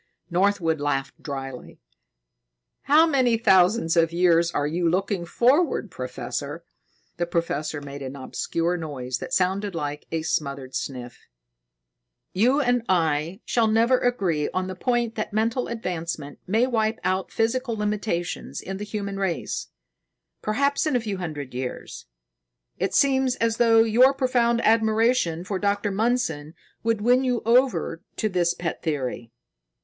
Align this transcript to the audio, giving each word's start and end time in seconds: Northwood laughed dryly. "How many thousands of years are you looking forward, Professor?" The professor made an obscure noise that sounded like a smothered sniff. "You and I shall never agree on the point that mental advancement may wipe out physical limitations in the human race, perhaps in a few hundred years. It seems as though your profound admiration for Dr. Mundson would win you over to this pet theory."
Northwood 0.31 0.81
laughed 0.81 1.21
dryly. 1.21 1.79
"How 2.85 3.05
many 3.05 3.37
thousands 3.37 3.95
of 3.95 4.11
years 4.11 4.49
are 4.49 4.65
you 4.65 4.89
looking 4.89 5.27
forward, 5.27 5.91
Professor?" 5.91 6.63
The 7.17 7.27
professor 7.27 7.81
made 7.81 8.01
an 8.01 8.15
obscure 8.15 8.77
noise 8.77 9.19
that 9.19 9.31
sounded 9.31 9.75
like 9.75 10.07
a 10.11 10.23
smothered 10.23 10.73
sniff. 10.73 11.27
"You 12.33 12.59
and 12.59 12.81
I 12.89 13.41
shall 13.45 13.67
never 13.67 13.99
agree 13.99 14.49
on 14.49 14.65
the 14.65 14.73
point 14.73 15.13
that 15.17 15.33
mental 15.33 15.67
advancement 15.67 16.39
may 16.47 16.65
wipe 16.65 16.99
out 17.03 17.31
physical 17.31 17.75
limitations 17.77 18.59
in 18.59 18.77
the 18.77 18.83
human 18.83 19.17
race, 19.17 19.67
perhaps 20.41 20.87
in 20.87 20.95
a 20.95 20.99
few 20.99 21.17
hundred 21.17 21.53
years. 21.53 22.07
It 22.79 22.95
seems 22.95 23.35
as 23.35 23.57
though 23.57 23.83
your 23.83 24.15
profound 24.15 24.61
admiration 24.61 25.43
for 25.43 25.59
Dr. 25.59 25.91
Mundson 25.91 26.55
would 26.81 27.01
win 27.01 27.23
you 27.23 27.43
over 27.45 28.01
to 28.15 28.29
this 28.29 28.55
pet 28.55 28.81
theory." 28.81 29.31